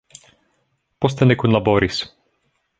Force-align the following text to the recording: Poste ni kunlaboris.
Poste 1.05 1.29
ni 1.29 1.37
kunlaboris. 1.43 2.03